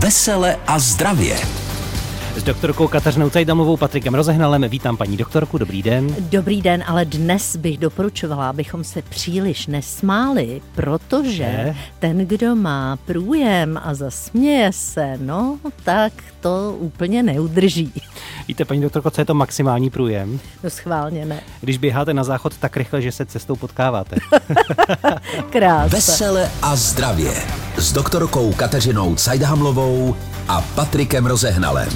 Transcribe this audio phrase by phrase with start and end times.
[0.00, 1.36] Vesele a zdravě.
[2.36, 4.62] S doktorkou Kateřinou Cajdamovou, Patrikem Rozehnalem.
[4.68, 6.16] Vítám paní doktorku, dobrý den.
[6.18, 11.74] Dobrý den, ale dnes bych doporučovala, abychom se příliš nesmáli, protože Že?
[11.98, 17.92] ten, kdo má průjem a zasměje se, no, tak to úplně neudrží.
[18.48, 20.40] Víte, paní doktorko, co je to maximální průjem?
[20.64, 21.40] No schválně ne.
[21.60, 24.16] Když běháte na záchod tak rychle, že se cestou potkáváte.
[25.50, 25.88] Krása.
[25.88, 27.32] Vesele a zdravě.
[27.76, 30.16] S doktorkou Kateřinou Cajdhamlovou
[30.48, 31.88] a Patrikem Rozehnalem.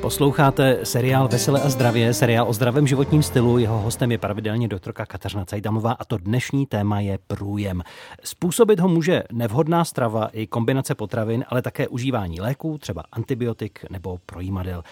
[0.00, 3.58] Posloucháte seriál Vesele a zdravě, seriál o zdravém životním stylu.
[3.58, 7.82] Jeho hostem je pravidelně doktorka Kateřina Cajdamová a to dnešní téma je průjem.
[8.24, 14.18] Způsobit ho může nevhodná strava i kombinace potravin, ale také užívání léků, třeba antibiotik nebo
[14.26, 14.82] projímadel.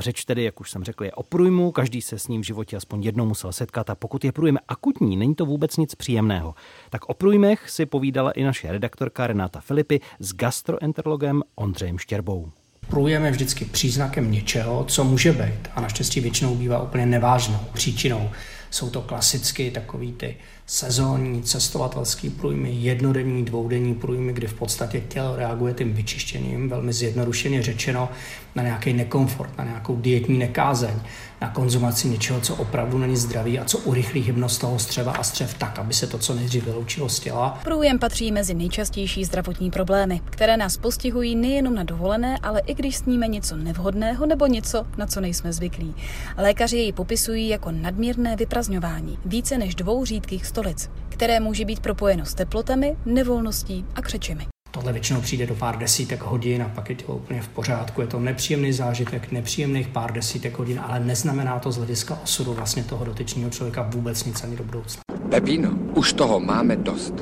[0.00, 2.76] Řeč tedy, jak už jsem řekl, je o průjmu, každý se s ním v životě
[2.76, 6.54] aspoň jednou musel setkat a pokud je průjem akutní, není to vůbec nic příjemného.
[6.90, 12.50] Tak o průjmech si povídala i naše redaktorka Renáta Filipy s gastroenterologem Ondřejem Štěrbou.
[12.88, 18.30] Průjem je vždycky příznakem něčeho, co může být a naštěstí většinou bývá úplně nevážnou příčinou.
[18.70, 25.36] Jsou to klasicky takový ty sezónní cestovatelský průjmy, jednodenní, dvoudenní průjmy, kdy v podstatě tělo
[25.36, 28.08] reaguje tím vyčištěním, velmi zjednodušeně řečeno,
[28.54, 30.94] na nějaký nekomfort, na nějakou dietní nekázeň,
[31.42, 35.54] na konzumaci něčeho, co opravdu není zdravý a co urychlí hybnost toho střeva a střev
[35.58, 37.60] tak, aby se to co nejdřív vyloučilo z těla.
[37.64, 42.96] Průjem patří mezi nejčastější zdravotní problémy, které nás postihují nejenom na dovolené, ale i když
[42.96, 45.94] sníme něco nevhodného nebo něco, na co nejsme zvyklí.
[46.36, 52.26] Lékaři jej popisují jako nadměrné vyprazňování více než dvou řídkých stolic, které může být propojeno
[52.26, 54.51] s teplotami, nevolností a křečemi.
[54.74, 58.00] Tohle většinou přijde do pár desítek hodin a pak je to úplně v pořádku.
[58.00, 62.84] Je to nepříjemný zážitek, nepříjemných pár desítek hodin, ale neznamená to z hlediska osudu vlastně
[62.84, 65.02] toho dotyčného člověka vůbec nic ani do budoucna.
[65.30, 67.14] Pepino, už toho máme dost.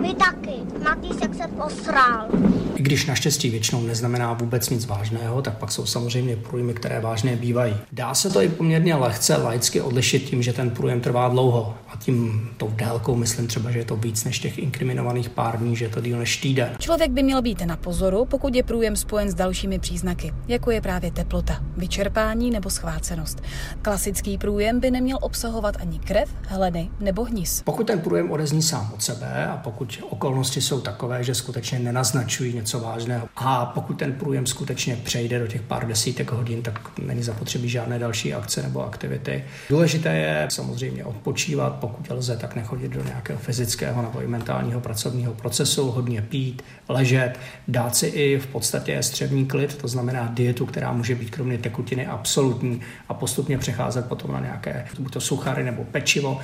[0.00, 0.52] Vy taky.
[0.84, 2.28] Matýsek se posral.
[2.76, 7.36] I když naštěstí většinou neznamená vůbec nic vážného, tak pak jsou samozřejmě průjmy, které vážné
[7.36, 7.76] bývají.
[7.92, 11.74] Dá se to i poměrně lehce laicky odlišit tím, že ten průjem trvá dlouho.
[11.88, 15.76] A tím tou délkou myslím třeba, že je to víc než těch inkriminovaných pár dní,
[15.76, 16.70] že je to díl než týden.
[16.78, 20.80] Člověk by měl být na pozoru, pokud je průjem spojen s dalšími příznaky, jako je
[20.80, 23.42] právě teplota, vyčerpání nebo schvácenost.
[23.82, 27.62] Klasický průjem by neměl obsahovat ani krev, hleny nebo hnis.
[27.62, 29.77] Pokud ten průjem odezní sám od sebe a pokud
[30.10, 35.46] okolnosti jsou takové, že skutečně nenaznačují něco vážného a pokud ten průjem skutečně přejde do
[35.46, 39.44] těch pár desítek hodin, tak není zapotřebí žádné další akce nebo aktivity.
[39.70, 45.34] Důležité je samozřejmě odpočívat, pokud lze, tak nechodit do nějakého fyzického nebo i mentálního pracovního
[45.34, 47.32] procesu, hodně pít, ležet,
[47.68, 52.06] dát si i v podstatě střevní klid, to znamená dietu, která může být kromě tekutiny
[52.06, 56.40] absolutní a postupně přecházet potom na nějaké buď to suchary nebo pečivo.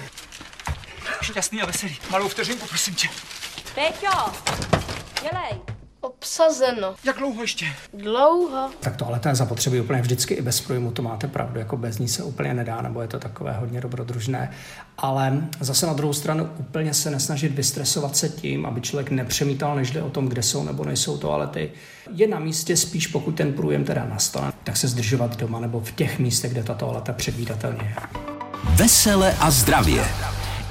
[1.23, 1.97] Šťastný a veselý.
[2.11, 3.09] Malou vteřinku, prosím tě.
[3.75, 4.33] Péťo,
[5.23, 5.61] dělej.
[6.01, 6.95] Obsazeno.
[7.05, 7.67] Jak dlouho ještě?
[7.95, 8.71] Dlouho.
[8.81, 11.99] Tak tohle to je zapotřebí úplně vždycky i bez průjmu, to máte pravdu, jako bez
[11.99, 14.51] ní se úplně nedá, nebo je to takové hodně dobrodružné.
[14.99, 20.03] Ale zase na druhou stranu úplně se nesnažit vystresovat se tím, aby člověk nepřemítal nežli
[20.03, 21.73] o tom, kde jsou nebo nejsou toalety.
[22.15, 25.93] Je na místě spíš, pokud ten průjem teda nastane, tak se zdržovat doma nebo v
[25.93, 27.97] těch místech, kde ta toaleta předvídatelně je.
[28.77, 30.05] Vesele a zdravě.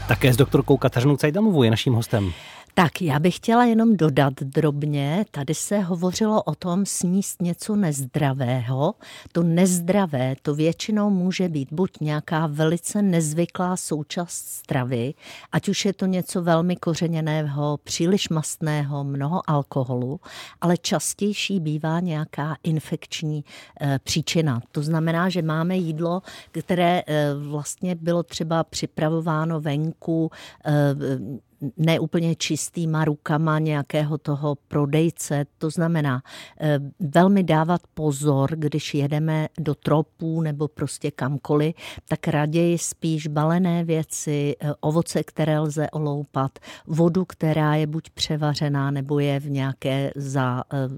[0.07, 2.33] Také s doktorkou Kateřinou Cajdamovou je naším hostem.
[2.75, 8.93] Tak já bych chtěla jenom dodat drobně, tady se hovořilo o tom sníst něco nezdravého.
[9.31, 15.13] To nezdravé, to většinou může být buď nějaká velice nezvyklá součást stravy,
[15.51, 20.19] ať už je to něco velmi kořeněného, příliš mastného, mnoho alkoholu,
[20.61, 23.45] ale častější bývá nějaká infekční
[23.81, 24.61] e, příčina.
[24.71, 30.31] To znamená, že máme jídlo, které e, vlastně bylo třeba připravováno venku,
[30.65, 31.43] e,
[31.77, 35.45] neúplně čistýma rukama nějakého toho prodejce.
[35.57, 36.21] To znamená
[36.59, 41.75] eh, velmi dávat pozor, když jedeme do tropů nebo prostě kamkoliv,
[42.07, 48.91] tak raději spíš balené věci, eh, ovoce, které lze oloupat, vodu, která je buď převařená
[48.91, 50.89] nebo je v nějaké za eh,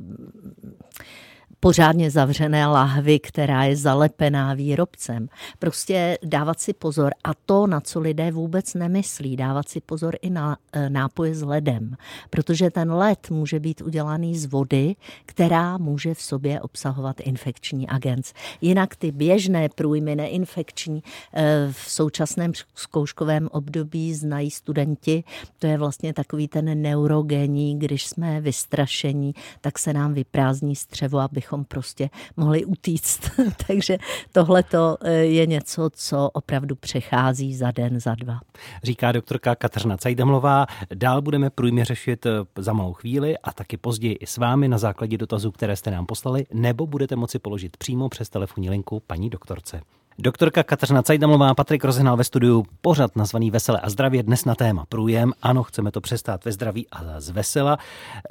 [1.60, 5.30] pořádně zavřené lahvy, která je zalepená výrobcem.
[5.60, 10.30] Prostě dávat si pozor a to, na co lidé vůbec nemyslí, dávat si pozor i
[10.30, 11.96] na e, nápoje s ledem,
[12.30, 18.34] protože ten led může být udělaný z vody, která může v sobě obsahovat infekční agens.
[18.62, 21.04] Jinak ty běžné průjmy neinfekční
[21.34, 25.24] e, v současném zkouškovém období znají studenti,
[25.60, 31.42] to je vlastně takový ten neurogenní, když jsme vystrašení, tak se nám vyprázdní střevo, aby
[31.46, 33.32] abychom prostě mohli utíct.
[33.68, 33.98] Takže
[34.32, 34.64] tohle
[35.22, 38.40] je něco, co opravdu přechází za den, za dva.
[38.84, 40.66] Říká doktorka Kateřina Cajdamlová.
[40.94, 42.28] Dál budeme průjmě řešit
[42.58, 46.06] za malou chvíli a taky později i s vámi na základě dotazů, které jste nám
[46.06, 49.82] poslali, nebo budete moci položit přímo přes telefonní linku paní doktorce.
[50.20, 54.86] Doktorka Kateřina Cajdamová, Patrik Rozehnal ve studiu, pořad nazvaný Vesele a zdravě, dnes na téma
[54.90, 55.34] průjem.
[55.42, 57.78] Ano, chceme to přestát ve zdraví a z vesela.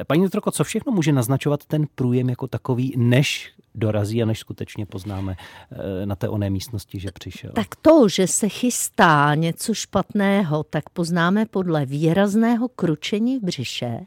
[0.06, 4.86] Paní doktorko, co všechno může naznačovat ten průjem jako takový, než dorazí a než skutečně
[4.86, 5.36] poznáme
[5.72, 7.50] eh, na té oné místnosti, že přišel.
[7.54, 14.00] Tak to, že se chystá něco špatného, tak poznáme podle výrazného kručení v břiše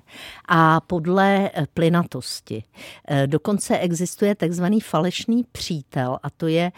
[0.50, 2.64] a podle eh, plynatosti.
[3.08, 6.72] Eh, dokonce existuje takzvaný falešný přítel a to je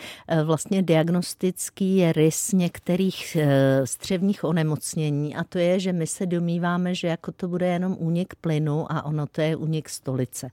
[0.44, 3.38] vlastně diagnostický rys některých
[3.83, 8.33] střevních onemocnění a to je, že my se domýváme, že jako to bude jenom únik
[8.42, 10.50] plynu a ono to je únik stolice.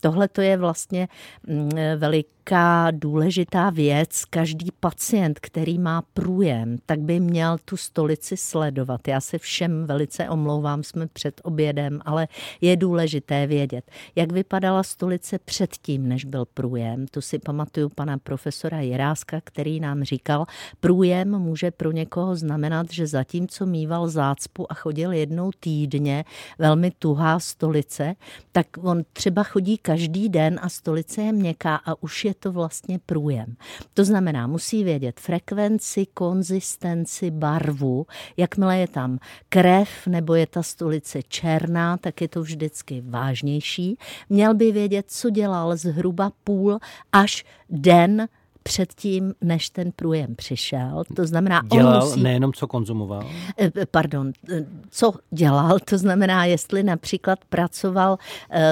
[0.00, 1.08] Tohle to je vlastně
[1.46, 4.24] mm, veliká důležitá věc.
[4.24, 9.08] Každý pacient, který má průjem, tak by měl tu stolici sledovat.
[9.08, 12.28] Já se všem velice omlouvám, jsme před obědem, ale
[12.60, 17.06] je důležité vědět, jak vypadala stolice předtím, než byl průjem.
[17.06, 20.46] To si pamatuju pana profesora Jiráska, který nám říkal,
[20.80, 26.24] průjem může pro někoho znamenat, že zatímco mýval zácpu a chodil jednou týdně,
[26.58, 28.14] velmi tuhá stolice,
[28.52, 32.52] tak on třeba chodí každý den a stolice je měkká říká a už je to
[32.52, 33.56] vlastně průjem.
[33.94, 38.06] To znamená, musí vědět frekvenci, konzistenci, barvu.
[38.36, 39.18] Jakmile je tam
[39.48, 43.98] krev nebo je ta stolice černá, tak je to vždycky vážnější.
[44.28, 46.78] Měl by vědět, co dělal zhruba půl
[47.12, 48.28] až den
[48.68, 51.04] předtím, než ten průjem přišel.
[51.16, 52.22] To znamená, dělal on musí...
[52.22, 53.26] nejenom, co konzumoval?
[53.58, 58.18] Eh, eh, pardon, eh, co dělal, to znamená, jestli například pracoval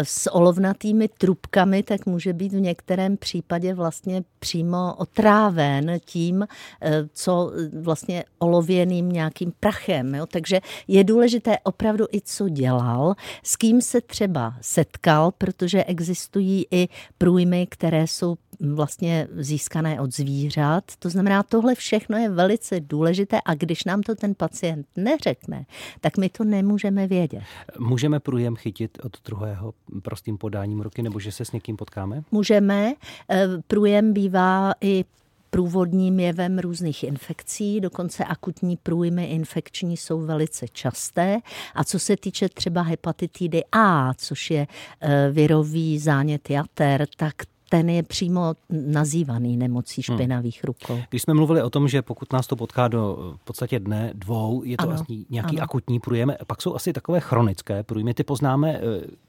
[0.03, 6.47] s olovnatými trubkami, tak může být v některém případě vlastně přímo otráven tím,
[7.13, 10.15] co vlastně olověným nějakým prachem.
[10.15, 10.27] Jo?
[10.27, 16.89] Takže je důležité opravdu i co dělal, s kým se třeba setkal, protože existují i
[17.19, 20.85] průjmy, které jsou vlastně získané od zvířat.
[20.99, 25.67] To znamená, tohle všechno je velice důležité a když nám to ten pacient neřekne,
[26.01, 27.43] tak my to nemůžeme vědět.
[27.79, 32.23] Můžeme průjem chytit od druhého prostým podáním ruky nebo že se s někým potkáme?
[32.31, 32.95] Můžeme.
[33.31, 35.05] Eh, průjem bývá i
[35.51, 41.39] průvodním jevem různých infekcí, dokonce akutní průjmy infekční jsou velice časté.
[41.75, 44.67] A co se týče třeba hepatitidy A, což je
[45.01, 47.35] eh, virový zánět jater, tak
[47.69, 50.17] ten je přímo nazývaný nemocí hmm.
[50.17, 50.99] špinavých rukou.
[51.11, 54.63] Když jsme mluvili o tom, že pokud nás to potká do v podstatě dne, dvou,
[54.65, 55.65] je to ano, asi nějaký ano.
[55.65, 58.81] akutní průjem, pak jsou asi takové chronické průjmy, ty poznáme eh,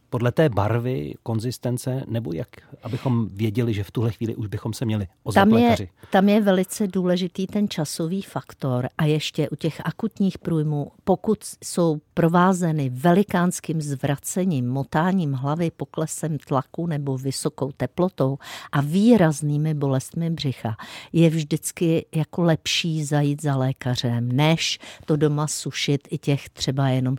[0.10, 2.48] podle té barvy, konzistence, nebo jak,
[2.84, 5.84] abychom věděli, že v tuhle chvíli už bychom se měli ozvat tam lékaři?
[5.84, 11.38] Je, tam je velice důležitý ten časový faktor a ještě u těch akutních průjmů, pokud
[11.64, 18.38] jsou provázeny velikánským zvracením, motáním hlavy, poklesem tlaku nebo vysokou teplotou
[18.72, 20.78] a výraznými bolestmi břicha,
[21.14, 27.16] je vždycky jako lepší zajít za lékařem, než to doma sušit i těch třeba jenom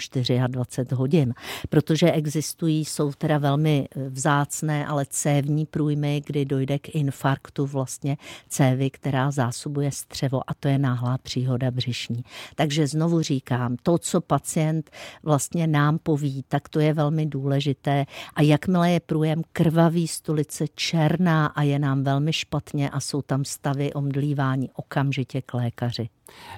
[0.47, 1.35] 24 hodin,
[1.69, 8.17] protože existují jsou teda velmi eh, vzácné, ale cévní průjmy, kdy dojde k infarktu vlastně
[8.49, 12.25] cévy, která zásobuje střevo a to je náhlá příhoda břišní.
[12.55, 14.91] Takže znovu říkám, to, co pacient
[15.23, 18.05] vlastně nám poví, tak to je velmi důležité
[18.35, 23.45] a jakmile je průjem krvavý, stolice černá a je nám velmi špatně a jsou tam
[23.45, 26.09] stavy omdlívání, okamžitě k lékaři.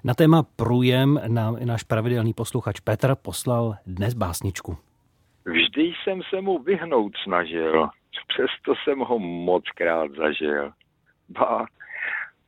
[0.05, 4.77] Na téma průjem nám i náš pravidelný posluchač Petr poslal dnes básničku.
[5.45, 7.89] Vždy jsem se mu vyhnout snažil,
[8.29, 10.73] přesto jsem ho moc krát zažil.
[11.29, 11.67] Ba,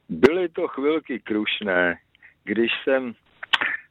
[0.09, 1.99] byly to chvilky krušné,
[2.45, 3.15] když jsem,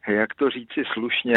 [0.08, 1.34] jak to říci slušně,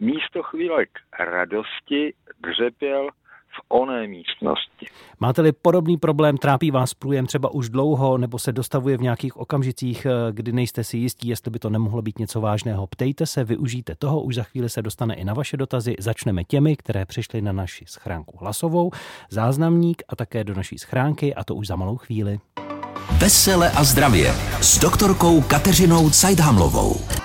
[0.00, 3.10] místo chvílek radosti dřepěl
[3.54, 4.86] v oné místnosti.
[5.20, 10.06] Máte-li podobný problém, trápí vás průjem třeba už dlouho, nebo se dostavuje v nějakých okamžicích,
[10.06, 12.86] eh, kdy nejste si jistí, jestli by to nemohlo být něco vážného?
[12.86, 15.96] Ptejte se, využijte toho, už za chvíli se dostane i na vaše dotazy.
[15.98, 18.90] Začneme těmi, které přišly na naši schránku hlasovou,
[19.30, 22.40] záznamník a také do naší schránky, a to už za malou chvíli.
[23.18, 27.23] Vesele a zdravě s doktorkou Kateřinou Cajdhamlovou.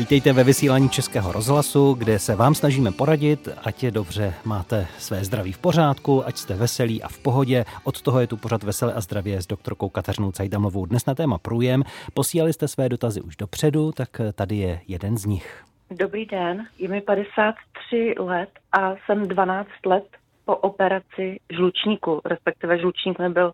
[0.00, 5.24] Vítejte ve vysílání Českého rozhlasu, kde se vám snažíme poradit, ať je dobře máte své
[5.24, 7.64] zdraví v pořádku, ať jste veselí a v pohodě.
[7.84, 10.86] Od toho je tu pořad Veselé a zdravě s doktorkou Kateřinou Cajdamovou.
[10.86, 11.82] Dnes na téma průjem.
[12.14, 15.64] Posílali jste své dotazy už dopředu, tak tady je jeden z nich.
[15.90, 20.04] Dobrý den, je mi 53 let a jsem 12 let
[20.50, 23.52] po operaci žlučníku, respektive žlučník nebyl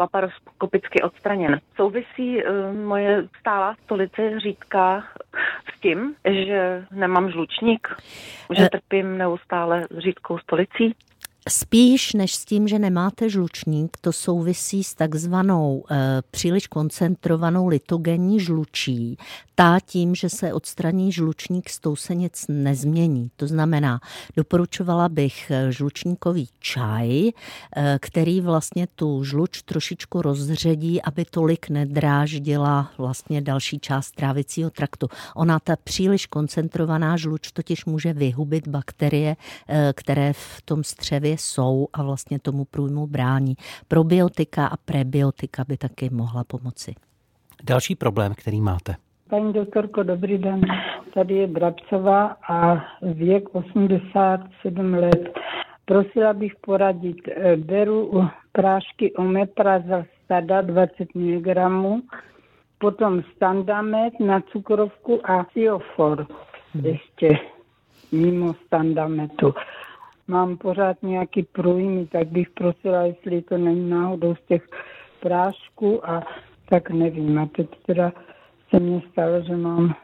[0.00, 1.60] laparoskopicky odstraněn.
[1.76, 5.04] Souvisí uh, moje stálá stolice řídka
[5.76, 7.88] s tím, že nemám žlučník,
[8.56, 8.68] že eh.
[8.68, 10.94] trpím neustále řídkou stolicí?
[11.48, 18.40] Spíš než s tím, že nemáte žlučník, to souvisí s takzvanou e, příliš koncentrovanou litogenní
[18.40, 19.16] žlučí.
[19.58, 23.30] Ta tím, že se odstraní žlučník, s tou se nic nezmění.
[23.36, 24.00] To znamená,
[24.36, 27.32] doporučovala bych eh, žlučníkový čaj, e,
[28.00, 35.08] který vlastně tu žluč trošičku rozředí, aby tolik nedráždila vlastně další část trávicího traktu.
[35.36, 39.36] Ona, ta příliš koncentrovaná žluč, totiž může vyhubit bakterie,
[39.68, 43.54] e, které v tom střevě jsou a vlastně tomu průjmu brání.
[43.88, 46.94] Probiotika a prebiotika by taky mohla pomoci.
[47.64, 48.94] Další problém, který máte.
[49.30, 50.60] Paní doktorko, dobrý den.
[51.14, 55.38] Tady je Brabcová a věk 87 let.
[55.84, 57.16] Prosila bych poradit.
[57.28, 61.46] Eh, beru prášky omeprazol stada 20 mg,
[62.78, 66.26] potom standamet na cukrovku a siofor
[66.82, 67.38] ještě
[68.12, 69.54] mimo standametu
[70.28, 74.68] mám pořád nějaký průjmy, tak bych prosila, jestli to není náhodou z těch
[75.20, 76.22] prášků a
[76.68, 77.38] tak nevím.
[77.38, 78.12] A teď teda
[78.70, 79.94] se mně stalo, že mám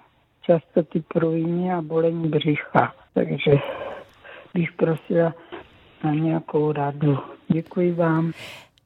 [0.43, 2.95] často ty průjmy a bolení břicha.
[3.15, 3.53] Takže
[4.55, 5.35] bych prosila
[6.05, 7.19] na nějakou radu.
[7.49, 8.33] Děkuji vám.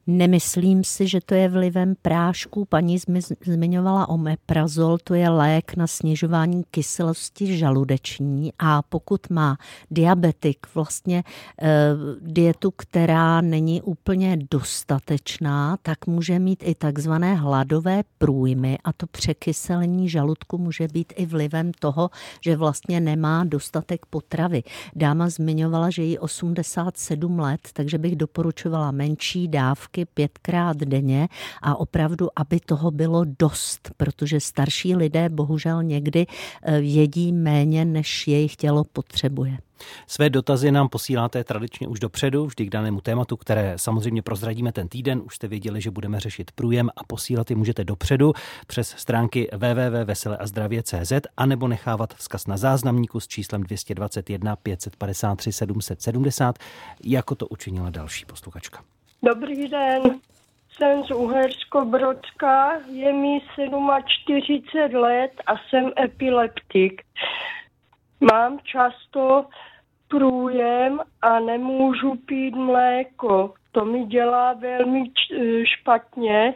[0.09, 2.65] Nemyslím si, že to je vlivem prášku.
[2.65, 2.97] Paní
[3.45, 9.57] zmiňovala omeprazol, to je lék na snižování kyselosti žaludeční a pokud má
[9.91, 11.23] diabetik vlastně
[11.61, 11.73] e,
[12.21, 20.09] dietu, která není úplně dostatečná, tak může mít i takzvané hladové průjmy a to překyselení
[20.09, 22.09] žaludku může být i vlivem toho,
[22.41, 24.63] že vlastně nemá dostatek potravy.
[24.95, 31.27] Dáma zmiňovala, že jí 87 let, takže bych doporučovala menší dávky dávky pětkrát denně
[31.61, 36.25] a opravdu, aby toho bylo dost, protože starší lidé bohužel někdy
[36.63, 39.57] eh, jedí méně, než jejich tělo potřebuje.
[40.07, 44.87] Své dotazy nám posíláte tradičně už dopředu, vždy k danému tématu, které samozřejmě prozradíme ten
[44.87, 45.21] týden.
[45.25, 48.33] Už jste věděli, že budeme řešit průjem a posílat je můžete dopředu
[48.67, 56.55] přes stránky www.veseleazdravě.cz a nebo nechávat vzkaz na záznamníku s číslem 221 553 770,
[57.03, 58.96] jako to učinila další posluchačka.
[59.23, 60.01] Dobrý den,
[60.71, 63.41] jsem z Uhersko-Brodska, je mi
[64.05, 67.01] 47 let a jsem epileptik.
[68.21, 69.45] Mám často
[70.07, 73.53] průjem a nemůžu pít mléko.
[73.71, 75.11] To mi dělá velmi
[75.63, 76.53] špatně,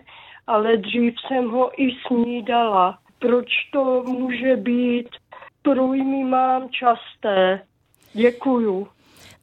[0.48, 3.00] ale dřív jsem ho i snídala.
[3.20, 5.10] Proč to může být?
[5.62, 7.62] Průjmy mám časté.
[8.14, 8.88] Děkuju.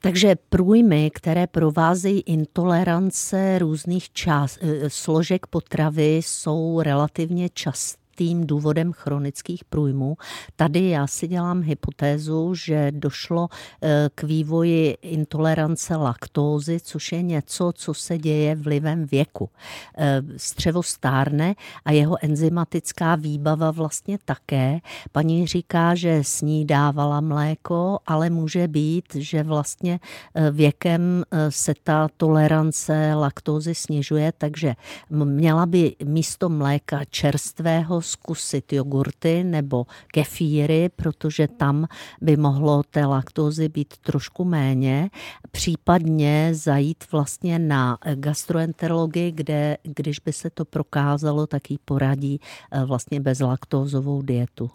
[0.00, 8.92] Takže průjmy, které provázejí intolerance různých čas, eh, složek potravy, jsou relativně časté častým důvodem
[8.92, 10.16] chronických průjmů.
[10.56, 13.48] Tady já si dělám hypotézu, že došlo
[13.82, 19.50] eh, k vývoji intolerance laktózy, což je něco, co se děje vlivem věku.
[19.98, 24.80] Eh, střevo stárne a jeho enzymatická výbava vlastně také.
[25.12, 30.00] Paní říká, že snídávala mléko, ale může být, že vlastně
[30.34, 34.74] eh, věkem se ta tolerance laktózy snižuje, takže
[35.10, 41.86] měla by místo mléka čerstvého zkusit jogurty nebo kefíry, protože tam
[42.20, 45.10] by mohlo té laktózy být trošku méně.
[45.50, 52.40] Případně zajít vlastně na gastroenterologii, kde, když by se to prokázalo, tak jí poradí
[52.72, 54.70] eh, vlastně bezlaktózovou dietu.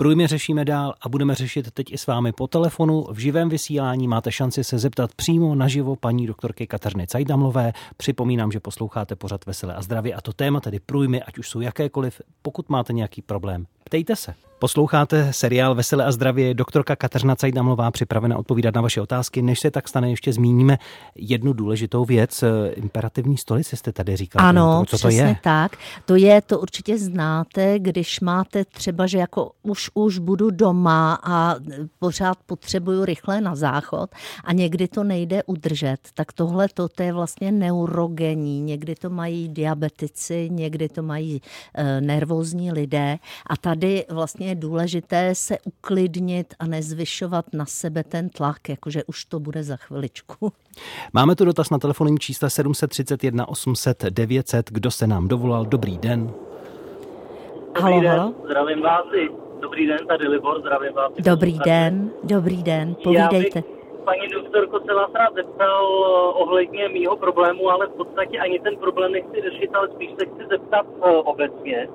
[0.00, 3.06] Průjmy řešíme dál a budeme řešit teď i s vámi po telefonu.
[3.10, 7.72] V živém vysílání máte šanci se zeptat přímo naživo paní doktorky Kateřiny Cajdamlové.
[7.96, 11.60] Připomínám, že posloucháte pořad Veselé a zdravě a to téma tedy průjmy, ať už jsou
[11.60, 12.20] jakékoliv.
[12.42, 14.34] Pokud máte nějaký problém, ptejte se.
[14.60, 16.54] Posloucháte seriál Veselé a zdravě.
[16.54, 19.42] Doktorka Kateřina Cajdamlová připravena odpovídat na vaše otázky.
[19.42, 20.78] Než se tak stane, ještě zmíníme
[21.14, 22.44] jednu důležitou věc.
[22.74, 24.46] Imperativní stolice jste tady říkal.
[24.46, 25.36] Ano, co to je?
[25.42, 25.76] tak.
[26.04, 31.54] To je, to určitě znáte, když máte třeba, že jako už, už budu doma a
[31.98, 34.10] pořád potřebuju rychle na záchod
[34.44, 38.60] a někdy to nejde udržet, tak tohle to, to je vlastně neurogenní.
[38.60, 41.42] Někdy to mají diabetici, někdy to mají
[41.74, 48.28] e, nervózní lidé a tady vlastně je důležité se uklidnit a nezvyšovat na sebe ten
[48.28, 50.52] tlak, jakože už to bude za chviličku.
[51.12, 54.70] Máme tu dotaz na telefonním čísle 731 800 900.
[54.70, 55.66] Kdo se nám dovolal?
[55.66, 56.30] Dobrý den.
[57.66, 58.34] Dobrý halo, den, halo.
[58.44, 59.06] zdravím vás.
[59.60, 61.12] Dobrý den, tady Libor, zdravím vás.
[61.18, 63.36] Dobrý den, dobrý den, povídejte.
[63.36, 65.86] Já bych paní doktorko, se vás rád zeptal
[66.34, 70.42] ohledně mýho problému, ale v podstatě ani ten problém nechci řešit, ale spíš se chci
[70.50, 71.88] zeptat uh, obecně.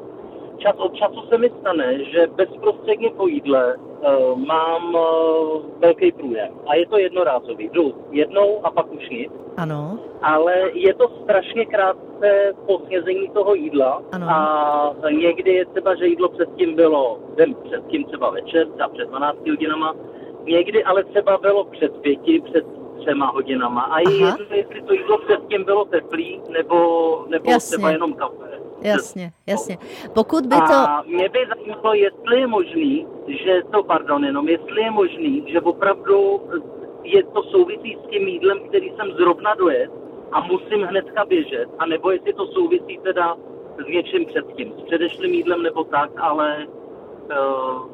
[0.58, 5.02] Čas od času se mi stane, že bezprostředně po jídle uh, mám uh,
[5.80, 6.50] velký průjem.
[6.68, 7.70] A je to jednorázový.
[7.74, 9.32] Jdu jednou a pak už nic.
[9.58, 10.00] Ano.
[10.22, 14.02] Ale je to strašně krátce po snězení toho jídla.
[14.12, 14.28] Ano.
[14.30, 19.38] A někdy je třeba, že jídlo předtím bylo den předtím třeba večer, třeba před 12
[19.50, 19.96] hodinama.
[20.44, 22.66] Někdy ale třeba bylo před pěti, před
[23.00, 23.82] třema hodinama.
[23.82, 26.78] A je jedno, jestli to jídlo předtím bylo teplý, nebo,
[27.28, 27.78] nebo Jasně.
[27.78, 28.65] třeba jenom kafe.
[28.88, 29.78] Jasně, jasně.
[30.14, 30.74] Pokud by to...
[30.74, 35.62] A mě by zajímalo, jestli je možný, že to, pardon, jenom jestli je možný, že
[35.62, 36.42] opravdu
[37.04, 39.92] je to souvisí s tím jídlem, který jsem zrovna dojet
[40.32, 43.38] a musím hnedka běžet, anebo jestli to souvisí teda
[43.86, 47.88] s něčím předtím, s předešlým jídlem nebo tak, ale uh,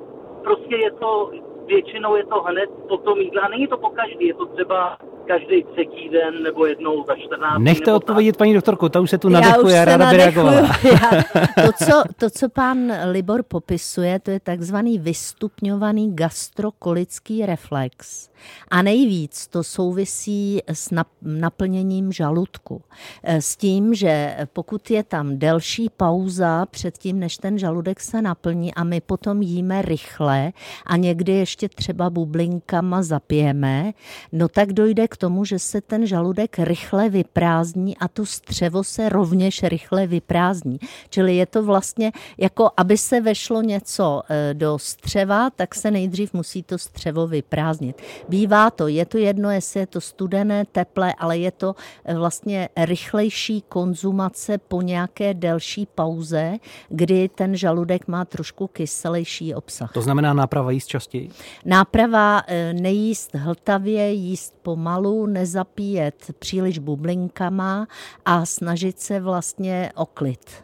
[0.44, 1.32] prostě je to,
[1.66, 4.98] většinou je to hned po tom jídle a není to po každý, je to třeba
[5.28, 9.18] každý třetí den nebo jednou za 14 dní Nechte odpovědět paní doktorku, ta už se
[9.18, 10.62] tu Já nadechuje, se ráda by reagovala.
[10.84, 11.24] Já,
[11.66, 18.30] to, co, to, co pán Libor popisuje, to je takzvaný vystupňovaný gastrokolický reflex.
[18.72, 22.82] A nejvíc to souvisí s nap- naplněním žaludku.
[23.24, 28.22] E, S tím, že pokud je tam delší pauza před tím, než ten žaludek se
[28.22, 30.52] naplní a my potom jíme rychle
[30.86, 33.92] a někdy ještě třeba bublinkama zapijeme,
[34.32, 39.10] no tak dojde k tomu, že se ten žaludek rychle vyprázdní a to střevo se
[39.10, 40.80] rovněž rychle vyprázdní.
[41.10, 46.34] Čili je to vlastně jako, aby se vešlo něco e, do střeva, tak se nejdřív
[46.34, 48.02] musí to střevo vyprázdnit.
[48.30, 51.76] Bývá to, je to jedno, jestli je to studené, teplé, ale je to
[52.06, 56.58] e, vlastně rychlejší konzumace po nějaké delší pauze,
[56.90, 59.92] kdy ten žaludek má trošku kyselejší obsah.
[59.92, 61.30] To znamená náprava jíst častěji?
[61.66, 67.88] Náprava e, nejíst hltavě, jíst pomalu, nezapíjet příliš bublinkama
[68.26, 70.64] a snažit se vlastně o klid.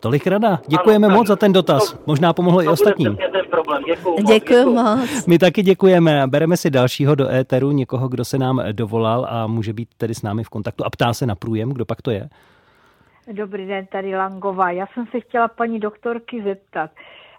[0.00, 0.60] Tolik rada.
[0.66, 1.98] Děkujeme moc za ten dotaz.
[2.06, 3.18] Možná pomohlo i ostatním.
[4.26, 5.26] Děkuji moc.
[5.26, 6.26] My taky děkujeme.
[6.26, 10.22] Bereme si dalšího do éteru, někoho, kdo se nám dovolal a může být tedy s
[10.22, 12.28] námi v kontaktu a ptá se na průjem, kdo pak to je.
[13.32, 14.70] Dobrý den, tady Langová.
[14.70, 16.90] Já jsem se chtěla paní doktorky zeptat.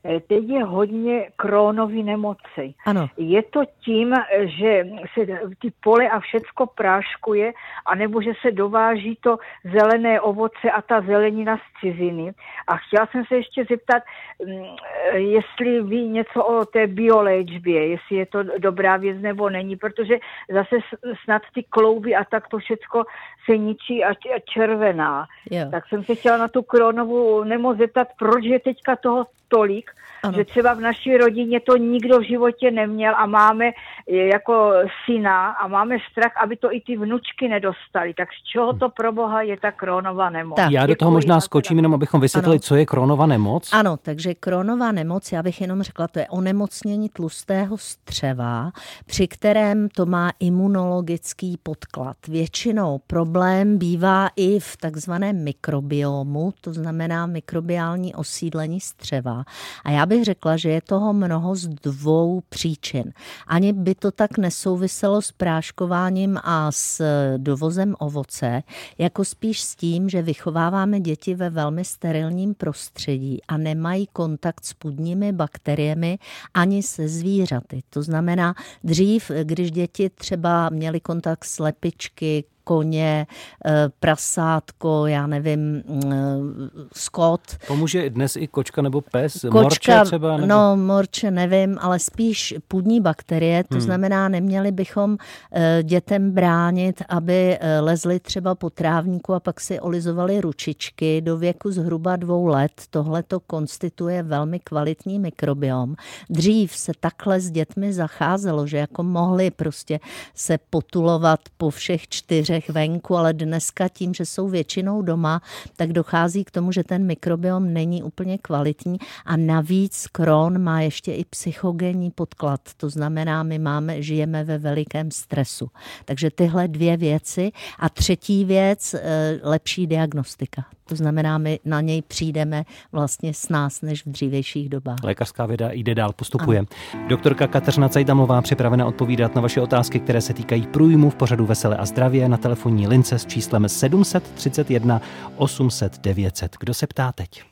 [0.05, 2.73] Eh, Teď je hodně krónový nemoci.
[2.85, 3.07] Ano.
[3.17, 5.25] Je to tím, že se
[5.61, 7.53] ty pole a všecko práškuje,
[7.85, 12.33] anebo že se dováží to zelené ovoce a ta zelenina z ciziny.
[12.67, 14.03] A chtěla jsem se ještě zeptat,
[14.45, 14.63] mm,
[15.11, 20.17] eh, jestli ví něco o té bioléčbě, jestli je to dobrá věc nebo není, protože
[20.49, 20.75] zase
[21.23, 23.03] snad ty klouby a tak to všecko
[23.45, 24.13] se ničí a
[24.53, 25.25] červená.
[25.51, 25.67] Jo.
[25.71, 29.91] Tak jsem se chtěla na tu kronovou nemoc zeptat, proč je teďka toho tolik,
[30.23, 30.33] Ano.
[30.37, 34.71] že třeba v naší rodině to nikdo v životě neměl a máme eh, jako
[35.05, 38.13] syna a máme strach, aby to i ty vnučky nedostali.
[38.13, 40.59] Tak z čeho to pro boha je ta kronová nemoc?
[40.69, 42.59] Já do toho možná skočím, jenom abychom vysvětlili, Ano.
[42.59, 43.69] co je Kronova nemoc.
[43.73, 48.71] Ano, takže kronová nemoc, já bych jenom řekla, to je onemocnění tlustého střeva,
[49.05, 52.17] při kterém to má imunologický podklad.
[52.27, 59.40] Většinou problém bývá i v takzvaném mikrobiomu, to znamená mikrobiální osídlení střeva.
[59.83, 63.13] A já bych řekla, že je toho mnoho z dvou příčin.
[63.47, 67.03] Ani by to tak nesouviselo s práškováním a s
[67.37, 68.63] dovozem ovoce,
[68.97, 74.73] jako spíš s tím, že vychováváme děti ve velmi sterilním prostředí a nemají kontakt s
[74.73, 76.19] půdními bakteriemi
[76.53, 77.81] ani se zvířaty.
[77.89, 83.27] To znamená, dřív, když děti třeba měly kontakt s lepičky, koně,
[83.65, 89.33] eh, prasátko, já nevím, mm, skot, Pomůže dnes i kočka nebo pes?
[89.33, 90.37] Kočka, morče třeba?
[90.37, 90.47] Nebo...
[90.47, 93.81] no morče nevím, ale spíš půdní bakterie, to Hmm.
[93.81, 95.17] znamená, neměli bychom
[95.51, 101.37] eh, dětem bránit, aby eh, lezli třeba po trávníku a pak si olizovali ručičky do
[101.37, 102.71] věku zhruba dvou let.
[102.89, 105.95] Tohle to konstituje velmi kvalitní mikrobiom.
[106.29, 109.99] Dřív se takhle s dětmi zacházelo, že jako mohli prostě
[110.35, 115.41] se potulovat po všech čtyřech venku, ale dneska tím, že jsou většinou doma,
[115.75, 121.13] tak dochází k tomu, že ten mikrobiom není úplně kvalitní a navíc Crohn má ještě
[121.13, 122.61] i psychogenní podklad.
[122.77, 125.67] To znamená, my máme, žijeme ve velikém stresu.
[126.05, 127.51] Takže tyhle dvě věci.
[127.79, 130.65] A třetí věc, eh, lepší diagnostika.
[130.91, 135.03] To znamená, my na něj přijdeme vlastně s nás, než v dřívějších dobách.
[135.03, 136.65] Lékařská věda jde dál, postupuje.
[137.07, 141.77] Doktorka Kateřina Cajdamová připravena odpovídat na vaše otázky, které se týkají průjmu v pořadu Veselé
[141.77, 145.01] a zdravě na telefonní lince s číslem 731
[145.37, 146.51] 800 900.
[146.59, 147.43] Kdo se ptá teď?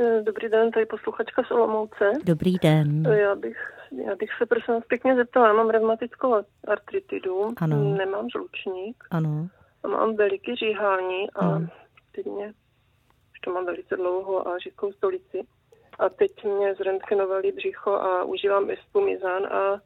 [0.00, 2.12] Eh, Dobrý den, tady posluchačka z Olomouce.
[2.24, 3.06] Dobrý den.
[3.06, 3.56] Eh, Já bych,
[4.06, 6.34] já bych se prosím vás pěkně zeptala, já mám revmatickou
[6.68, 7.94] artritidu, Ano.
[7.96, 9.48] nemám žlučník, Ano.
[9.82, 11.68] a mám veliké říhání a Hmm.
[12.14, 12.46] teď mě,
[13.32, 15.42] už to mám velice dlouho a řídkou stolici.
[15.98, 19.80] A teď mě zrentgenovali břicho a užívám espumizán a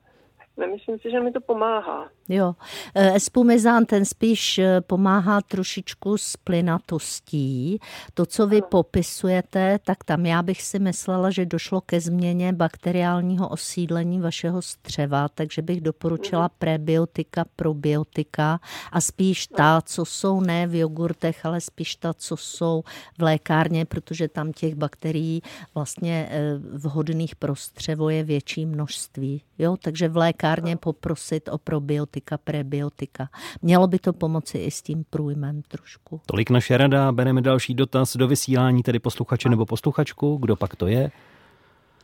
[0.60, 2.08] nemyslím si, že mi to pomáhá.
[2.28, 2.54] Jo,
[2.94, 7.78] Eh, espumizán ten spíš eh, pomáhá trošičku s plynatostí.
[8.14, 13.48] To, co vy popisujete, tak tam já bych si myslela, že došlo ke změně bakteriálního
[13.48, 18.60] osídlení vašeho střeva, takže bych doporučila prebiotika, probiotika
[18.92, 22.82] a spíš ta, co jsou ne v jogurtech, ale spíš ta, co jsou
[23.18, 25.42] v lékárně, protože tam těch bakterií
[25.74, 29.42] vlastně eh, vhodných pro střevo je větší množství.
[29.58, 30.49] Jo, takže v lékárně
[30.80, 33.28] poprosit o probiotika, prebiotika.
[33.62, 36.20] Mělo by to pomoci i s tím průjmem trošku.
[36.26, 40.86] Tolik naše rada, bereme další dotaz do vysílání, tedy posluchače nebo posluchačku, kdo pak to
[40.86, 41.10] je?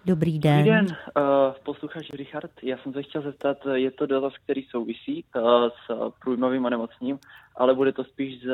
[0.04, 0.58] Dobrý den.
[0.58, 1.22] Dobrý den, uh,
[1.64, 2.50] posluchač Richard.
[2.62, 7.18] Já jsem se chtěl zeptat, je to dotaz, který souvisí uh, s průjmovým onemocněním,
[7.56, 8.46] ale bude to spíš z,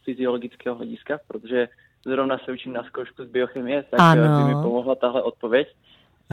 [0.00, 1.68] z fyziologického hlediska, protože
[2.06, 4.22] zrovna se učím na zkoušku z biochemie, tak Ano.
[4.24, 4.46] ano.
[4.48, 5.68] by mi pomohla tahle odpověď.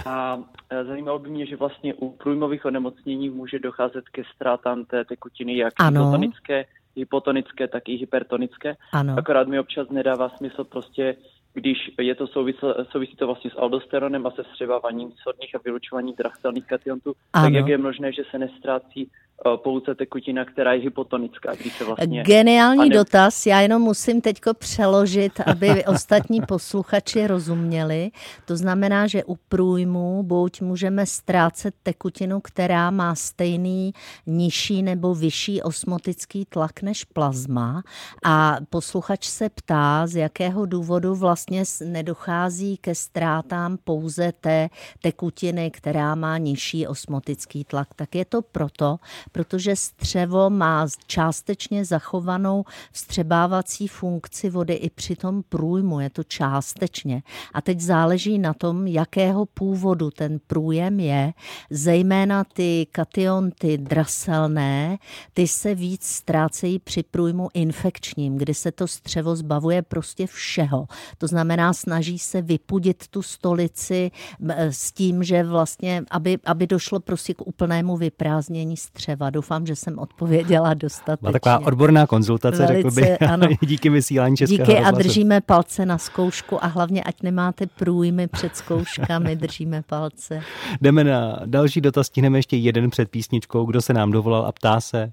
[0.05, 5.05] A eh, zajímalo by mě, že vlastně u průjmových onemocnění může docházet ke ztrátám té
[5.05, 5.99] tekutiny, jak Ano.
[6.01, 8.75] hypotonické, hypotonické, tak i hypertonické.
[8.93, 9.15] Ano.
[9.17, 11.15] Akorát mi občas nedává smysl prostě,
[11.53, 16.15] když je to souvisl, souvisí to vlastně s aldosteronem a se střebáváním sodných a vylučováním
[16.15, 17.45] drahcelných kationtů, Ano.
[17.45, 19.11] tak jak je možné, že se nestrácí
[19.55, 22.23] pouze tekutina, která je hypotonická, když se vlastně...
[22.23, 28.11] Geniální a ne- dotaz, já jenom musím teďko přeložit, aby ostatní posluchači rozuměli.
[28.45, 33.93] To znamená, že u průjmu buď můžeme ztrácet tekutinu, která má stejný
[34.25, 37.83] nižší nebo vyšší osmotický tlak než plazma
[38.23, 44.69] a posluchač se ptá, z jakého důvodu vlastně nedochází ke ztrátám pouze té
[45.01, 47.87] tekutiny, která má nižší osmotický tlak.
[47.95, 48.97] Tak je to proto,
[49.31, 57.23] protože střevo má částečně zachovanou vstřebávací funkci vody i při tom průjmu, je to částečně.
[57.53, 61.33] A teď záleží na tom, jakého původu ten průjem je,
[61.69, 64.97] zejména ty kationty draselné,
[65.33, 70.87] ty se víc ztrácejí při průjmu infekčním, kdy se to střevo zbavuje prostě všeho.
[71.17, 74.11] To znamená, snaží se vypudit tu stolici
[74.49, 79.16] eh, s tím, že vlastně, aby, aby došlo prostě k úplnému vyprázdnění střeva.
[79.29, 81.21] Doufám, že jsem odpověděla dostatečně.
[81.21, 83.47] Byla taková odborná konzultace, řekl bych, Velice, ano.
[83.61, 84.97] díky vysílání Českého Díky a rozhlasu.
[84.97, 90.41] držíme palce na zkoušku a hlavně, ať nemáte průjmy před zkouškami, držíme palce.
[90.81, 94.81] Jdeme na další dotaz, stihneme ještě jeden před písničkou, kdo se nám dovolal a ptá
[94.81, 95.11] se.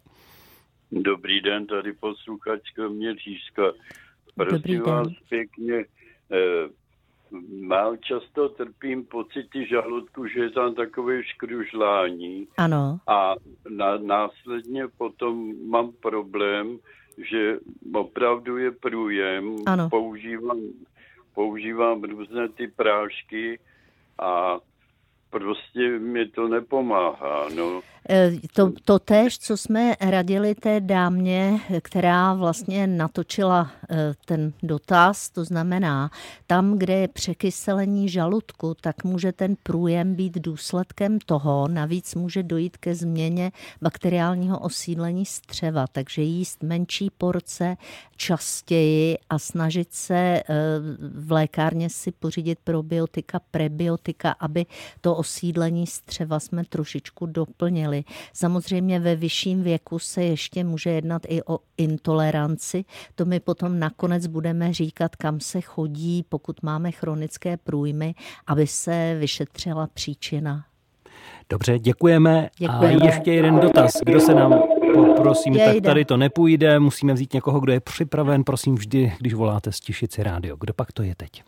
[0.93, 3.62] Dobrý den, tady posluchačka Měříška.
[4.37, 4.83] Dobrý Prosím den.
[4.83, 5.75] vás pěkně,
[6.33, 6.69] eh,
[7.61, 12.99] mám často trpím pocity žaludku, že je tam takové škružlání Ano.
[13.07, 13.35] a
[13.69, 16.79] na, následně potom mám problém,
[17.31, 17.59] že
[17.95, 19.89] opravdu je průjem, Ano.
[19.91, 20.61] používám,
[21.35, 23.59] používám různé ty prášky
[24.19, 24.59] a
[25.31, 27.81] prostě mi to nepomáhá, no.
[28.11, 35.31] E, To, to též, co jsme radili té dámě, která vlastně natočila e, ten dotaz,
[35.31, 36.11] to znamená,
[36.47, 42.77] tam, kde je překyselení žaludku, tak může ten průjem být důsledkem toho, navíc může dojít
[42.77, 47.77] ke změně bakteriálního osídlení střeva, takže jíst menší porce
[48.17, 50.43] častěji a snažit se e,
[51.14, 54.67] v lékárně si pořídit probiotika, prebiotika, aby
[55.01, 57.94] to osídlení střeva jsme trošičku doplnili.
[58.33, 62.85] Samozřejmě ve vyšším věku se ještě může jednat i o intoleranci.
[63.15, 68.15] To my potom nakonec budeme říkat, kam se chodí, pokud máme chronické průjmy,
[68.47, 70.65] aby se vyšetřila příčina.
[71.51, 72.51] Dobře, děkujeme.
[72.59, 73.03] Děkujeme.
[73.03, 73.93] A ještě jeden dotaz.
[74.07, 74.63] Kdo se nám
[74.95, 76.79] poprosím, tak tady to nepůjde.
[76.79, 78.45] Musíme vzít někoho, kdo je připraven.
[78.45, 80.57] Prosím vždy, když voláte, stišit si rádio.
[80.61, 81.43] Kdo pak to je teď?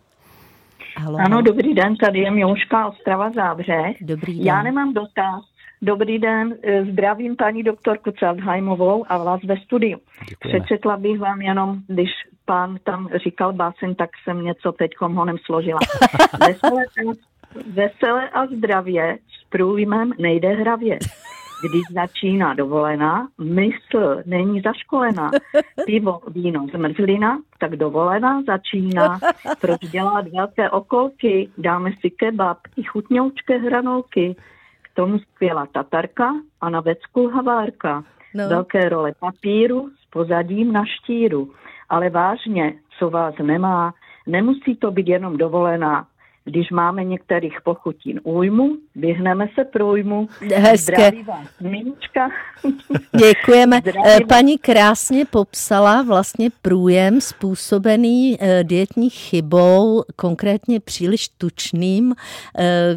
[0.98, 3.96] Halo, Ano, dobrý den, tady je Miluška Ostrava Zábřeh.
[4.00, 4.64] Dobrý Já den.
[4.64, 5.44] nemám dotaz.
[5.82, 9.98] Dobrý den, eh, zdravím paní doktorku Celdheimovou a vás ve studiu.
[10.28, 10.64] Děkujeme.
[10.64, 12.10] Přečetla bych vám jenom, když
[12.44, 15.80] pán tam říkal báseň, tak jsem něco teď honem složila.
[16.48, 17.12] Veselé a,
[17.74, 20.98] veselé a zdravě s průjmem nejde hravě.
[21.70, 25.30] Když začíná dovolená, mysl není zaškolená.
[25.86, 29.18] Pivo, víno, zmrzlina, tak dovolená začíná.
[29.60, 31.48] Proč dělat velké okolky?
[31.58, 34.36] Dáme si kebab i chutňoučké hranolky.
[34.96, 38.04] K tomu skvělá tatarka a na vecku havárka.
[38.34, 38.48] No.
[38.48, 41.52] Velké role papíru s pozadím na štíru.
[41.88, 43.94] Ale vážně, co vás nemá,
[44.26, 46.06] Nemusí to být jenom dovolená
[46.48, 50.28] když máme některých pochutin újmu, vyhneme se průjmu.
[50.54, 51.12] Hezké.
[53.18, 53.80] Děkujeme.
[53.80, 62.14] Zdraví Paní krásně popsala vlastně průjem způsobený eh, dietní chybou, konkrétně příliš tučným,
[62.58, 62.96] eh,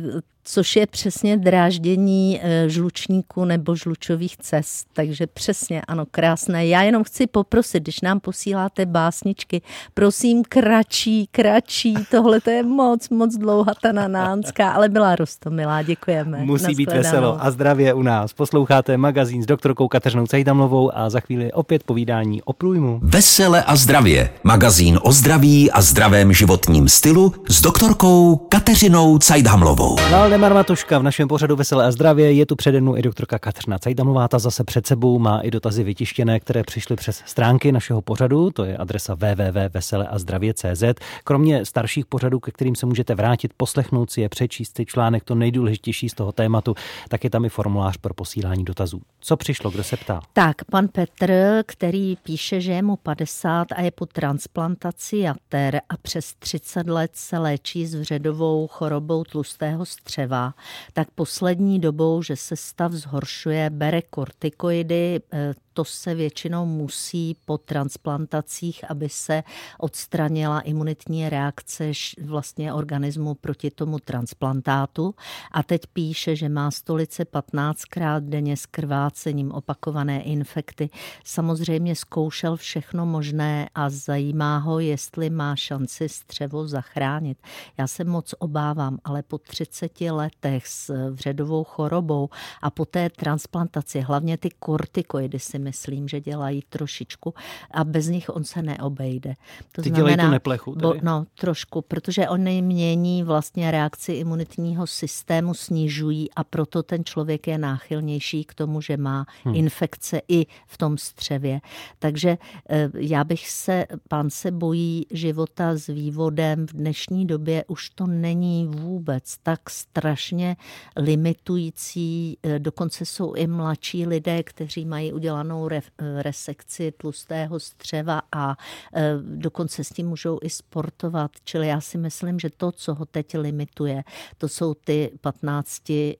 [0.52, 4.88] což je přesně dráždění eh, žlučníku nebo žlučových cest.
[4.94, 6.68] Takže přesně, ano, krásné.
[6.68, 9.62] Já jenom chci poprosit, když nám posíláte básničky,
[9.94, 16.38] prosím kratší, kratší, tohle to je moc, moc dlouhá ta nanánská, ale byla rostomilá, děkujeme.
[16.38, 18.34] Musí být veselo a zdravě u nás.
[18.34, 23.00] Posloucháte magazín s doktorkou Kateřinou Cajdamlovou a za chvíli opět povídání o průjmu.
[23.04, 24.30] Vesele a zdravě.
[24.44, 29.96] Magazín o zdraví a zdravém životním stylu s doktorkou Kateřinou Cajdamlovou.
[30.12, 32.34] No, Valdemar Matuška v našem pořadu Veselé a zdravě.
[32.34, 35.84] Je tu přede mnou i doktorka Kateřina Cajdamová, ta zase před sebou má i dotazy
[35.84, 40.84] vytištěné, které přišly přes stránky našeho pořadu, to je adresa www.veseleazdravě.cz.
[41.24, 45.36] Kromě starších pořadů, ke kterým se můžete vrátit, poslechnout si je, přečíst si článek, to
[45.36, 46.76] nejdůležitější z toho tématu,
[47.10, 49.02] tak je tam i formulář pro posílání dotazů.
[49.20, 50.22] Co přišlo, kdo se ptá?
[50.34, 51.34] Tak, pan Petr,
[51.66, 57.12] který píše, že je mu 50 a je po transplantaci jater a přes 30 let
[57.14, 60.54] se léčí s vředovou chorobou tlustého střeva střeva,
[60.94, 67.58] tak poslední dobou, že se stav zhoršuje, bere kortikoidy, eh, to se většinou musí po
[67.58, 69.44] transplantacích, aby se
[69.78, 75.16] odstranila imunitní reakce vlastně organismu proti tomu transplantátu.
[75.52, 80.90] A teď píše, že má stolice 15krát denně s krvácením opakované infekty.
[81.26, 87.38] Samozřejmě zkoušel všechno možné a zajímá ho, jestli má šanci střevo zachránit.
[87.78, 92.30] Já se moc obávám, ale po 30 letech s vředovou chorobou
[92.62, 97.34] a po té transplantaci, hlavně ty kortikoidy si myslím, že dělají trošičku
[97.72, 99.36] a bez nich on se neobejde.
[99.72, 100.76] To Ty znamená, dělají tu neplechu?
[100.76, 107.48] Bo, no, trošku, protože oni mění vlastně reakci imunitního systému, snižují a proto ten člověk
[107.48, 109.56] je náchylnější k tomu, že má hmm.
[109.56, 111.62] infekce i v tom střevě.
[112.00, 112.38] Takže
[112.70, 116.68] eh, já bych se, pán se bojí života s vývodem.
[116.68, 120.56] V dnešní době už to není vůbec tak strašně
[120.98, 122.38] limitující.
[122.44, 125.82] Eh, dokonce jsou i mladší lidé, kteří mají udělanou úplnou re,
[126.22, 128.56] resekci tlustého střeva a
[128.94, 131.32] e, dokonce s tím můžou i sportovat.
[131.44, 134.04] Čili já si myslím, že to, co ho teď limituje,
[134.38, 136.16] to jsou ty 15, e,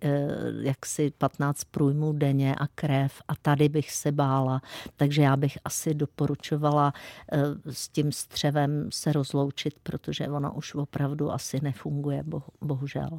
[0.62, 4.62] jaksi 15 průjmů denně a krev a tady bych se bála.
[4.96, 6.94] Takže já bych asi doporučovala
[7.70, 12.24] s tím střevem se rozloučit, protože ono už opravdu asi nefunguje,
[12.62, 13.10] bohužel.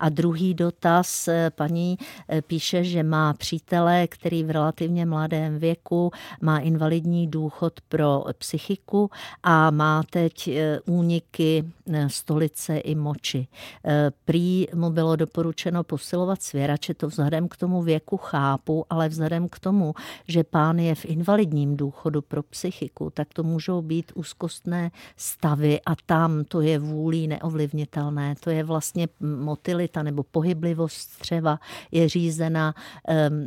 [0.00, 1.98] A druhý dotaz, paní
[2.46, 6.10] píše, že má přítele, který v relativně mladém věku,
[6.42, 9.10] má invalidní důchod pro psychiku
[9.42, 13.46] a má teď e, úniky e, stolice i moči.
[13.84, 19.48] E, prý mu bylo doporučeno posilovat svěrače, to vzhledem k tomu věku chápu, ale vzhledem
[19.48, 19.94] k tomu,
[20.28, 25.96] že pán je v invalidním důchodu pro psychiku, tak to můžou být úzkostné stavy a
[26.06, 28.34] tam to je vůlí neovlivnitelné.
[28.40, 31.58] To je vlastně motilita nebo pohyblivost střeva
[31.90, 32.74] je řízena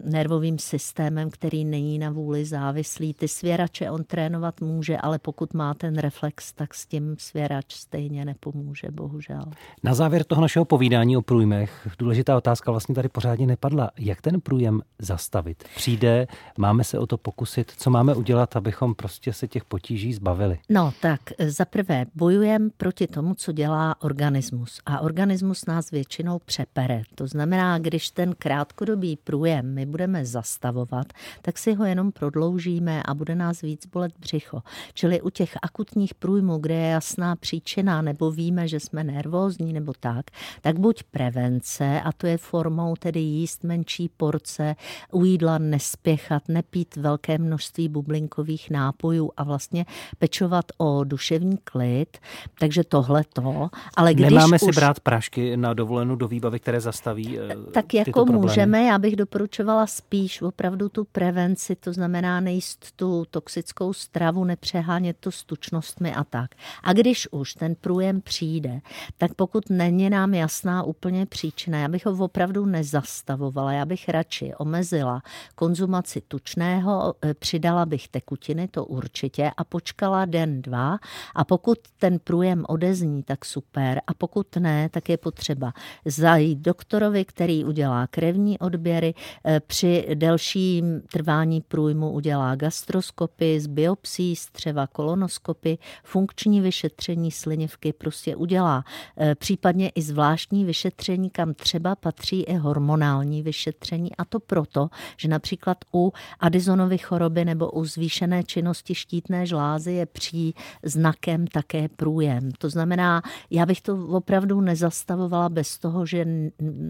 [0.04, 3.14] nervovým systémem, který není na vůli závislý.
[3.14, 8.26] Ty svěrače on trénovat může, ale pokud má ten reflex, tak s tím svěrač stejně
[8.26, 9.44] nepomůže, bohužel.
[9.84, 13.92] Na závěr toho našeho povídání o průjmech, důležitá otázka vlastně tady pořádně nepadla.
[14.00, 15.64] Jak ten průjem zastavit?
[15.76, 20.60] Přijde, máme se o to pokusit, co máme udělat, abychom prostě se těch potíží zbavili?
[20.70, 24.82] No tak, za prvé bojujeme proti tomu, co dělá organismus.
[24.86, 27.02] A organismus nás většinou přepere.
[27.16, 31.08] To znamená, když ten krátkodobý průjem my budeme zastavovat,
[31.42, 34.62] tak si ho jenom prodloužíme a bude nás víc bolet břicho.
[34.94, 39.94] Čili u těch akutních průjmů, kde je jasná příčina, nebo víme, že jsme nervózní nebo
[40.00, 40.26] tak,
[40.62, 44.76] tak buď prevence, a to je formou tedy jíst menší porce,
[45.12, 49.86] u jídla nespěchat, nepít velké množství bublinkových nápojů a vlastně
[50.18, 52.18] pečovat o duševní klid.
[52.60, 53.70] Takže tohle to.
[53.98, 54.62] Ale když Nemáme už...
[54.62, 59.16] si brát prašky na dovolenou do výbavy, které zastaví eh, Tak jako můžeme, já bych
[59.16, 66.16] doporučovala spíš opravdu tu prevenci, to znamená nejíst tu toxickou stravu, nepřehánět to s tučnostmi
[66.16, 66.52] a tak.
[66.84, 68.82] A když už ten průjem přijde,
[69.18, 74.54] tak pokud není nám jasná úplně příčina, já bych ho opravdu nezastavovala, já bych radši
[74.58, 75.22] omezila
[75.56, 81.00] konzumaci tučného, e, přidala bych tekutiny, to určitě, a počkala den, dva.
[81.36, 84.02] A pokud ten průjem odezní, tak super.
[84.08, 85.74] A pokud ne, tak je potřeba
[86.06, 89.14] zajít doktorovi, který udělá krevní odběry.
[89.46, 98.36] E, při delším trvání průjmu udělá gastroskopy, z biopsí, střeva kolonoskopy, funkční vyšetření slinivky prostě
[98.36, 98.84] udělá.
[99.20, 105.28] E, případně i zvláštní vyšetření, kam třeba patří i hormonální vyšetření a to proto, že
[105.28, 112.52] například u Adisonovy choroby nebo u zvýšené činnosti štítné žlázy je příznakem také průjem.
[112.52, 116.26] To znamená, já bych to opravdu nezastavovala bez toho, že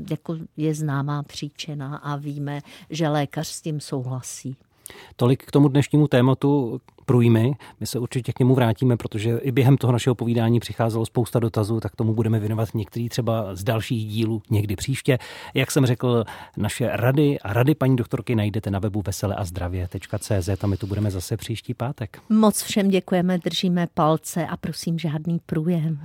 [0.09, 4.55] jako je známá příčina a víme, že lékař s tím souhlasí.
[5.15, 7.53] Tolik k tomu dnešnímu tématu, průjmy.
[7.79, 11.79] My se určitě k němu vrátíme, protože i během toho našeho povídání přicházelo spousta dotazů,
[11.79, 15.17] tak tomu budeme věnovat některý třeba z dalších dílů někdy příště.
[15.53, 16.23] Jak jsem řekl,
[16.57, 21.37] naše rady a rady paní doktorky najdete na webu veseleazdravě.cz a my tu budeme zase
[21.37, 22.21] příští pátek.
[22.29, 25.99] Moc všem děkujeme, držíme palce a prosím žádný průjem.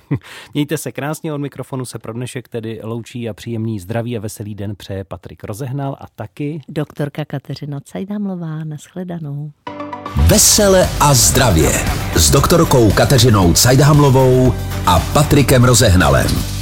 [0.54, 4.54] Mějte se krásně od mikrofonu se pro dnešek tedy loučí a příjemný zdraví a veselý
[4.54, 8.64] den přeje Patrik Rozehnal a taky doktorka Kateřina Cajdamlová.
[8.64, 9.52] Naschledanou.
[10.26, 11.72] Vesele a zdravě
[12.16, 14.54] s doktorkou Kateřinou Cajdhamlovou
[14.86, 16.57] a Patrikem Rozehnalem.